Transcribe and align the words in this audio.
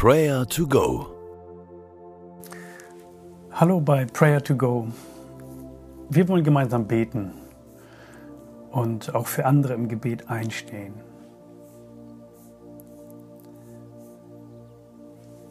Prayer 0.00 0.46
to 0.46 0.64
Go. 0.64 1.08
Hallo 3.50 3.80
bei 3.80 4.04
Prayer 4.04 4.40
to 4.40 4.54
Go. 4.54 4.86
Wir 6.08 6.28
wollen 6.28 6.44
gemeinsam 6.44 6.86
beten 6.86 7.32
und 8.70 9.12
auch 9.12 9.26
für 9.26 9.44
andere 9.44 9.74
im 9.74 9.88
Gebet 9.88 10.30
einstehen. 10.30 10.94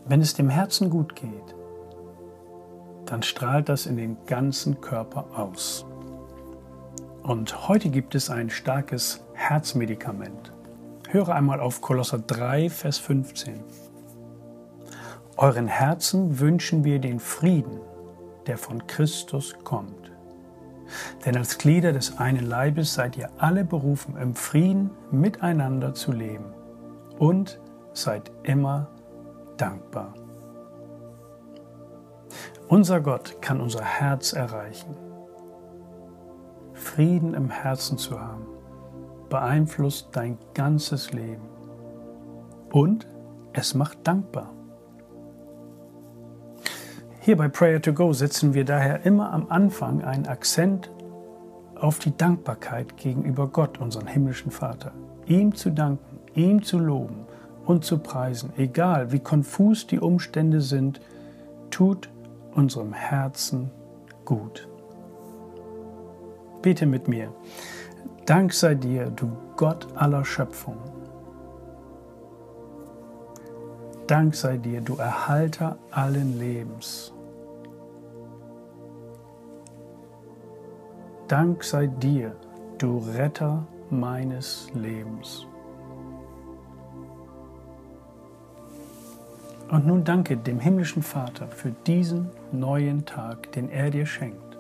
Wenn 0.05 0.21
es 0.21 0.33
dem 0.33 0.48
Herzen 0.48 0.89
gut 0.89 1.14
geht, 1.18 1.54
dann 3.05 3.23
strahlt 3.23 3.68
das 3.68 3.86
in 3.86 3.98
den 3.98 4.16
ganzen 4.27 4.79
Körper 4.79 5.25
aus. 5.36 5.86
Und 7.21 7.68
heute 7.68 7.89
gibt 7.89 8.16
es 8.16 8.29
ein 8.29 8.50
starkes 8.50 9.25
Herzmedikament. 9.34 10.54
Höre 11.09 11.36
einmal 11.36 11.59
auf 11.59 11.82
Kolosser 11.82 12.20
3, 12.20 12.70
Vers 12.70 12.98
15. 12.98 13.61
Euren 15.40 15.68
Herzen 15.68 16.40
wünschen 16.40 16.84
wir 16.84 16.98
den 16.98 17.20
Frieden, 17.20 17.80
der 18.48 18.58
von 18.58 18.88
Christus 18.88 19.55
kommt. 19.63 20.12
Denn 21.26 21.38
als 21.38 21.60
Glieder 21.60 21.94
des 21.94 22.18
einen 22.18 22.48
Leibes 22.48 22.96
seid 22.96 23.18
ihr 23.18 23.30
alle 23.38 23.63
berufen, 23.63 24.18
im 24.18 24.34
Frieden 24.34 24.90
miteinander 25.12 25.94
zu 25.94 26.12
leben 26.12 26.46
und 27.20 27.60
seid 27.94 28.32
immer 28.41 28.90
dankbar. 29.58 30.16
Unser 32.68 32.99
Gott 32.99 33.40
kann 33.40 33.62
unser 33.62 33.84
Herz 33.84 34.34
erreichen. 34.34 34.96
Frieden 36.74 37.35
im 37.35 37.52
Herzen 37.52 37.99
zu 37.99 38.20
haben, 38.20 38.48
beeinflusst 39.30 40.10
dein 40.13 40.40
ganzes 40.55 41.13
Leben. 41.13 41.48
Und 42.72 43.08
es 43.54 43.76
macht 43.76 43.99
dankbar. 44.04 44.56
Hier 47.27 47.35
bei 47.35 47.49
Prayer 47.49 47.81
to 47.81 47.91
Go 47.91 48.13
setzen 48.13 48.53
wir 48.53 48.63
daher 48.63 49.05
immer 49.05 49.33
am 49.33 49.47
Anfang 49.49 50.01
einen 50.01 50.27
Akzent 50.27 50.89
auf 51.75 51.99
die 51.99 52.15
Dankbarkeit 52.15 52.95
gegenüber 52.95 53.49
Gott, 53.49 53.81
unseren 53.81 54.07
himmlischen 54.07 54.49
Vater. 54.49 54.93
Ihm 55.25 55.53
zu 55.53 55.70
danken, 55.71 56.21
ihm 56.35 56.63
zu 56.63 56.79
loben 56.79 57.25
und 57.65 57.83
zu 57.83 57.98
preisen, 57.98 58.53
egal 58.55 59.11
wie 59.11 59.20
konfus 59.20 59.85
die 59.87 59.99
Umstände 59.99 60.61
sind, 60.61 61.01
tut 61.70 62.09
unserem 62.55 62.93
Herzen 62.93 63.71
gut. 64.23 64.69
Bete 66.61 66.85
mit 66.85 67.09
mir. 67.09 67.33
Dank 68.25 68.53
sei 68.53 68.73
dir, 68.73 69.07
du 69.09 69.33
Gott 69.57 69.85
aller 69.95 70.23
Schöpfung. 70.23 70.78
Dank 74.07 74.33
sei 74.33 74.55
dir, 74.55 74.79
du 74.79 74.95
Erhalter 74.95 75.78
allen 75.91 76.39
Lebens. 76.39 77.11
Dank 81.28 81.61
sei 81.61 81.88
dir, 81.88 82.33
du 82.78 83.00
Retter 83.00 83.67
meines 83.89 84.69
Lebens. 84.73 85.45
Und 89.69 89.85
nun 89.85 90.05
danke 90.05 90.38
dem 90.38 90.61
himmlischen 90.61 91.03
Vater 91.03 91.50
für 91.50 91.72
diesen 91.85 92.29
neuen 92.53 93.05
Tag, 93.05 93.51
den 93.51 93.69
er 93.69 93.89
dir 93.89 94.05
schenkt. 94.05 94.57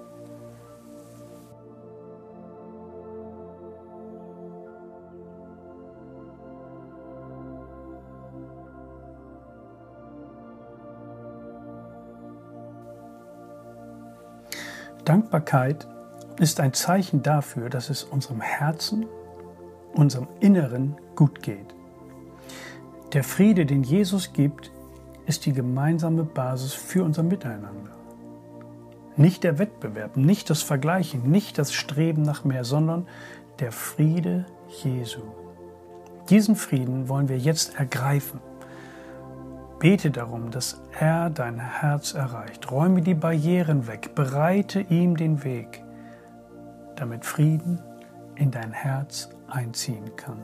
Dankbarkeit 15.05 15.87
ist 16.39 16.59
ein 16.59 16.73
Zeichen 16.73 17.23
dafür, 17.23 17.69
dass 17.69 17.89
es 17.89 18.03
unserem 18.03 18.41
Herzen, 18.41 19.05
unserem 19.93 20.27
Inneren 20.39 20.95
gut 21.15 21.41
geht. 21.41 21.73
Der 23.13 23.23
Friede, 23.23 23.65
den 23.65 23.83
Jesus 23.83 24.33
gibt, 24.33 24.71
ist 25.25 25.45
die 25.45 25.53
gemeinsame 25.53 26.23
Basis 26.23 26.73
für 26.73 27.03
unser 27.03 27.23
Miteinander. 27.23 27.91
Nicht 29.15 29.43
der 29.43 29.57
Wettbewerb, 29.57 30.15
nicht 30.15 30.49
das 30.49 30.61
Vergleichen, 30.61 31.29
nicht 31.29 31.57
das 31.57 31.73
Streben 31.73 32.21
nach 32.21 32.43
mehr, 32.43 32.63
sondern 32.63 33.07
der 33.59 33.71
Friede 33.71 34.45
Jesu. 34.83 35.21
Diesen 36.29 36.55
Frieden 36.55 37.09
wollen 37.09 37.29
wir 37.29 37.37
jetzt 37.37 37.79
ergreifen. 37.79 38.39
Bete 39.79 40.11
darum, 40.11 40.51
dass 40.51 40.81
er 40.99 41.29
dein 41.29 41.59
Herz 41.59 42.13
erreicht. 42.13 42.69
Räume 42.71 43.01
die 43.01 43.13
Barrieren 43.13 43.87
weg, 43.87 44.15
bereite 44.15 44.81
ihm 44.81 45.15
den 45.17 45.43
Weg, 45.43 45.83
damit 46.99 47.25
Frieden 47.25 47.81
in 48.35 48.51
dein 48.51 48.71
Herz 48.71 49.29
einziehen 49.47 50.15
kann. 50.15 50.41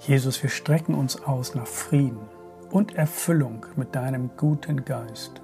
Jesus, 0.00 0.40
wir 0.40 0.50
strecken 0.50 0.94
uns 0.94 1.20
aus 1.24 1.56
nach 1.56 1.66
Frieden 1.66 2.28
und 2.70 2.94
Erfüllung 2.94 3.66
mit 3.74 3.96
deinem 3.96 4.30
guten 4.36 4.84
Geist. 4.84 5.42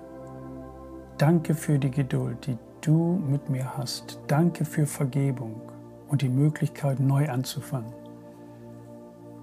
Danke 1.19 1.55
für 1.55 1.81
die 1.81 1.91
Geduld, 1.91 2.47
die 2.47 2.57
du 2.81 3.21
mit 3.27 3.49
mir 3.49 3.77
hast. 3.77 4.21
Danke 4.29 4.65
für 4.65 4.87
Vergebung 4.87 5.72
und 6.13 6.21
die 6.21 6.29
Möglichkeit, 6.29 7.01
neu 7.01 7.31
anzufangen. 7.31 7.95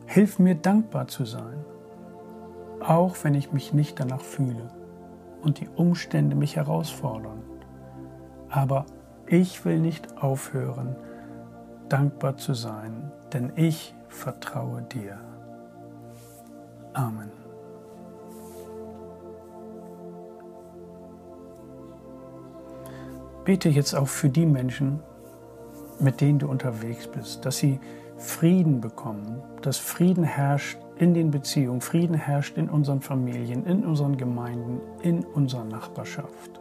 Hilf 0.06 0.38
mir 0.38 0.54
dankbar 0.54 1.08
zu 1.08 1.26
sein, 1.26 1.66
auch 2.80 3.16
wenn 3.24 3.34
ich 3.34 3.52
mich 3.52 3.74
nicht 3.74 4.00
danach 4.00 4.22
fühle 4.22 4.70
und 5.42 5.60
die 5.60 5.68
Umstände 5.68 6.36
mich 6.36 6.58
herausfordern. 6.58 7.42
Aber 8.50 8.86
ich 9.26 9.66
will 9.66 9.80
nicht 9.80 10.22
aufhören, 10.22 10.96
dankbar 11.90 12.38
zu 12.38 12.54
sein, 12.54 13.12
denn 13.34 13.52
ich 13.56 13.96
vertraue 14.08 14.84
dir. 14.84 15.18
Amen. 16.94 17.32
Bete 23.44 23.70
jetzt 23.70 23.96
auch 23.96 24.08
für 24.08 24.30
die 24.30 24.46
Menschen, 24.46 25.00
mit 26.00 26.22
denen 26.22 26.40
du 26.40 26.48
unterwegs 26.48 27.08
bist, 27.08 27.46
dass 27.46 27.58
sie 27.58 27.80
Frieden 28.18 28.82
bekommen, 28.82 29.42
dass 29.62 29.78
Frieden 29.78 30.24
herrscht 30.24 30.78
in 30.98 31.14
den 31.14 31.32
Beziehungen, 31.32 31.82
Frieden 31.82 32.16
herrscht 32.16 32.58
in 32.58 32.70
unseren 32.70 33.02
Familien, 33.02 33.66
in 33.66 33.86
unseren 33.86 34.18
Gemeinden, 34.18 34.82
in 35.02 35.24
unserer 35.24 35.64
Nachbarschaft. 35.64 36.59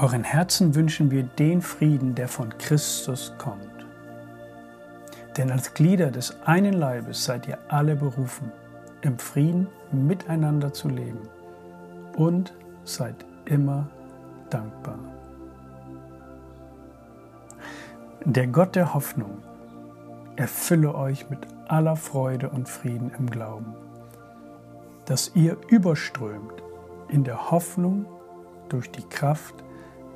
Euren 0.00 0.24
Herzen 0.24 0.74
wünschen 0.74 1.10
wir 1.10 1.24
den 1.24 1.60
Frieden, 1.60 2.14
der 2.14 2.26
von 2.26 2.56
Christus 2.56 3.34
kommt. 3.36 3.84
Denn 5.36 5.50
als 5.50 5.74
Glieder 5.74 6.10
des 6.10 6.40
einen 6.46 6.72
Leibes 6.72 7.22
seid 7.22 7.46
ihr 7.46 7.58
alle 7.68 7.96
berufen, 7.96 8.50
im 9.02 9.18
Frieden 9.18 9.68
miteinander 9.92 10.72
zu 10.72 10.88
leben 10.88 11.28
und 12.16 12.54
seid 12.84 13.14
immer 13.44 13.90
dankbar. 14.48 14.98
Der 18.24 18.46
Gott 18.46 18.76
der 18.76 18.94
Hoffnung 18.94 19.42
erfülle 20.36 20.94
euch 20.94 21.28
mit 21.28 21.40
aller 21.68 21.96
Freude 21.96 22.48
und 22.48 22.70
Frieden 22.70 23.12
im 23.18 23.28
Glauben, 23.28 23.74
dass 25.04 25.32
ihr 25.34 25.58
überströmt 25.68 26.62
in 27.08 27.22
der 27.22 27.50
Hoffnung 27.50 28.06
durch 28.70 28.90
die 28.90 29.06
Kraft 29.06 29.62